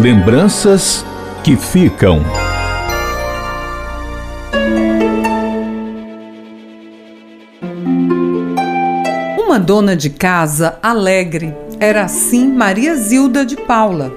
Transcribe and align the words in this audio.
Lembranças 0.00 1.04
que 1.44 1.56
ficam. 1.56 2.22
Uma 9.38 9.58
dona 9.58 9.94
de 9.94 10.08
casa 10.08 10.78
alegre 10.82 11.54
era 11.78 12.04
assim 12.04 12.50
Maria 12.50 12.96
Zilda 12.96 13.44
de 13.44 13.56
Paula. 13.56 14.10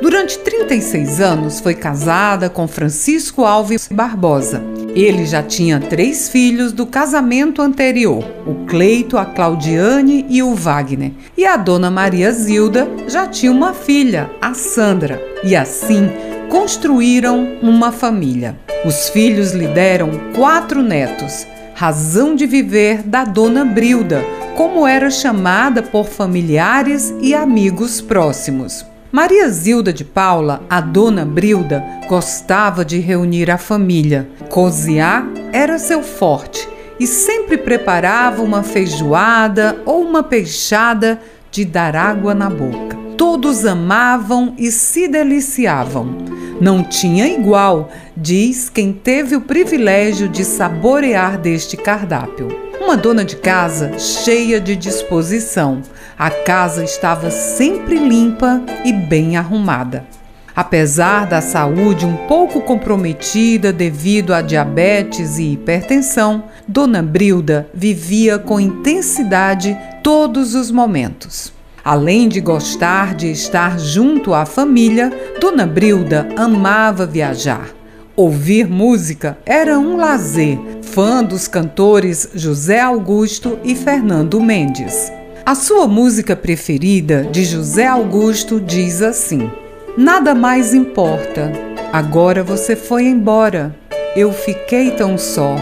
Durante 0.00 0.38
36 0.38 1.20
anos 1.20 1.58
foi 1.58 1.74
casada 1.74 2.50
com 2.50 2.68
Francisco 2.68 3.44
Alves 3.44 3.88
Barbosa. 3.90 4.62
Ele 4.94 5.24
já 5.24 5.42
tinha 5.42 5.80
três 5.80 6.28
filhos 6.28 6.72
do 6.72 6.84
casamento 6.84 7.62
anterior: 7.62 8.22
o 8.46 8.66
Cleito, 8.66 9.16
a 9.16 9.24
Claudiane 9.24 10.26
e 10.28 10.42
o 10.42 10.54
Wagner. 10.54 11.12
E 11.36 11.46
a 11.46 11.56
dona 11.56 11.90
Maria 11.90 12.30
Zilda 12.30 12.86
já 13.08 13.26
tinha 13.26 13.50
uma 13.50 13.72
filha, 13.72 14.30
a 14.40 14.52
Sandra. 14.52 15.20
E 15.42 15.56
assim 15.56 16.10
construíram 16.50 17.58
uma 17.62 17.90
família. 17.90 18.56
Os 18.84 19.08
filhos 19.08 19.52
lhe 19.52 19.66
deram 19.66 20.10
quatro 20.34 20.82
netos, 20.82 21.46
razão 21.74 22.36
de 22.36 22.46
viver 22.46 23.02
da 23.02 23.24
dona 23.24 23.64
Brilda 23.64 24.22
como 24.56 24.86
era 24.86 25.10
chamada 25.10 25.82
por 25.82 26.06
familiares 26.06 27.14
e 27.20 27.34
amigos 27.34 28.00
próximos. 28.00 28.86
Maria 29.16 29.48
Zilda 29.48 29.94
de 29.94 30.04
Paula, 30.04 30.62
a 30.68 30.78
dona 30.78 31.24
Brilda, 31.24 31.82
gostava 32.06 32.84
de 32.84 32.98
reunir 32.98 33.50
a 33.50 33.56
família. 33.56 34.28
Cozinhar 34.50 35.26
era 35.54 35.78
seu 35.78 36.02
forte 36.02 36.68
e 37.00 37.06
sempre 37.06 37.56
preparava 37.56 38.42
uma 38.42 38.62
feijoada 38.62 39.80
ou 39.86 40.02
uma 40.02 40.22
peixada 40.22 41.18
de 41.50 41.64
dar 41.64 41.96
água 41.96 42.34
na 42.34 42.50
boca. 42.50 42.94
Todos 43.16 43.64
amavam 43.64 44.54
e 44.58 44.70
se 44.70 45.08
deliciavam. 45.08 46.18
Não 46.60 46.82
tinha 46.82 47.26
igual, 47.26 47.90
diz 48.14 48.68
quem 48.68 48.92
teve 48.92 49.34
o 49.34 49.40
privilégio 49.40 50.28
de 50.28 50.44
saborear 50.44 51.38
deste 51.38 51.74
cardápio. 51.74 52.65
Uma 52.86 52.96
dona 52.96 53.24
de 53.24 53.34
casa 53.34 53.98
cheia 53.98 54.60
de 54.60 54.76
disposição. 54.76 55.82
A 56.16 56.30
casa 56.30 56.84
estava 56.84 57.32
sempre 57.32 57.98
limpa 57.98 58.62
e 58.84 58.92
bem 58.92 59.36
arrumada. 59.36 60.06
Apesar 60.54 61.26
da 61.26 61.40
saúde 61.40 62.06
um 62.06 62.14
pouco 62.28 62.60
comprometida 62.60 63.72
devido 63.72 64.32
a 64.32 64.40
diabetes 64.40 65.36
e 65.36 65.54
hipertensão, 65.54 66.44
Dona 66.68 67.02
Brilda 67.02 67.68
vivia 67.74 68.38
com 68.38 68.60
intensidade 68.60 69.76
todos 70.00 70.54
os 70.54 70.70
momentos. 70.70 71.52
Além 71.84 72.28
de 72.28 72.40
gostar 72.40 73.16
de 73.16 73.32
estar 73.32 73.80
junto 73.80 74.32
à 74.32 74.46
família, 74.46 75.12
Dona 75.40 75.66
Brilda 75.66 76.28
amava 76.36 77.04
viajar. 77.04 77.66
Ouvir 78.14 78.66
música 78.66 79.36
era 79.44 79.76
um 79.76 79.96
lazer, 79.96 80.58
fã 80.96 81.22
dos 81.22 81.46
cantores 81.46 82.30
José 82.34 82.80
Augusto 82.80 83.58
e 83.62 83.74
Fernando 83.74 84.40
Mendes. 84.40 85.12
A 85.44 85.54
sua 85.54 85.86
música 85.86 86.34
preferida 86.34 87.22
de 87.24 87.44
José 87.44 87.84
Augusto 87.84 88.58
diz 88.58 89.02
assim: 89.02 89.50
Nada 89.94 90.34
mais 90.34 90.72
importa, 90.72 91.52
agora 91.92 92.42
você 92.42 92.74
foi 92.74 93.04
embora, 93.04 93.76
eu 94.16 94.32
fiquei 94.32 94.90
tão 94.90 95.18
só. 95.18 95.56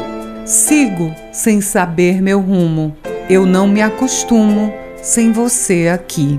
Sigo 0.44 1.12
sem 1.32 1.60
saber 1.60 2.22
meu 2.22 2.38
rumo, 2.38 2.96
eu 3.28 3.44
não 3.44 3.66
me 3.66 3.82
acostumo 3.82 4.72
sem 5.02 5.32
você 5.32 5.88
aqui. 5.92 6.38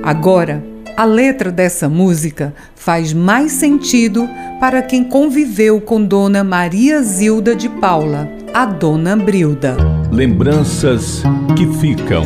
Agora, 0.00 0.62
a 0.98 1.04
letra 1.04 1.52
dessa 1.52 1.88
música 1.88 2.52
faz 2.74 3.12
mais 3.12 3.52
sentido 3.52 4.28
para 4.58 4.82
quem 4.82 5.04
conviveu 5.04 5.80
com 5.80 6.04
Dona 6.04 6.42
Maria 6.42 7.00
Zilda 7.04 7.54
de 7.54 7.68
Paula, 7.68 8.28
a 8.52 8.66
Dona 8.66 9.14
Brilda. 9.14 9.76
Lembranças 10.10 11.22
que 11.56 11.68
ficam. 11.78 12.24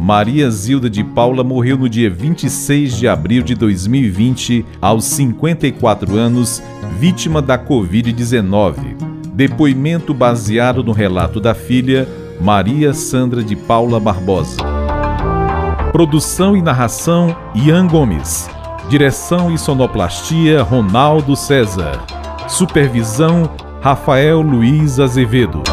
Maria 0.00 0.50
Zilda 0.50 0.88
de 0.88 1.04
Paula 1.04 1.44
morreu 1.44 1.76
no 1.76 1.86
dia 1.86 2.08
26 2.08 2.96
de 2.96 3.06
abril 3.06 3.42
de 3.42 3.54
2020, 3.54 4.64
aos 4.80 5.04
54 5.04 6.16
anos, 6.16 6.62
vítima 6.98 7.42
da 7.42 7.58
Covid-19. 7.58 8.74
Depoimento 9.34 10.14
baseado 10.14 10.82
no 10.82 10.92
relato 10.92 11.40
da 11.40 11.52
filha, 11.52 12.08
Maria 12.40 12.94
Sandra 12.94 13.42
de 13.42 13.54
Paula 13.54 14.00
Barbosa. 14.00 14.69
Produção 15.92 16.56
e 16.56 16.62
narração: 16.62 17.36
Ian 17.54 17.86
Gomes. 17.86 18.48
Direção 18.88 19.52
e 19.52 19.58
sonoplastia: 19.58 20.62
Ronaldo 20.62 21.34
César. 21.34 22.00
Supervisão: 22.48 23.50
Rafael 23.80 24.40
Luiz 24.40 25.00
Azevedo. 25.00 25.64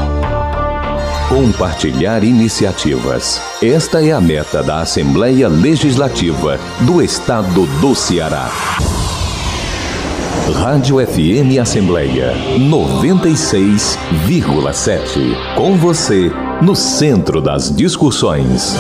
Compartilhar 1.29 2.23
iniciativas. 2.23 3.39
Esta 3.61 4.03
é 4.03 4.11
a 4.11 4.19
meta 4.19 4.63
da 4.63 4.79
Assembleia 4.79 5.47
Legislativa 5.47 6.57
do 6.81 7.00
Estado 7.01 7.67
do 7.79 7.94
Ceará. 7.94 8.50
Rádio 10.63 10.97
FM 11.06 11.59
Assembleia 11.61 12.33
96,7. 12.57 15.56
Com 15.56 15.75
você, 15.75 16.31
no 16.61 16.75
centro 16.75 17.41
das 17.41 17.75
discussões. 17.75 18.75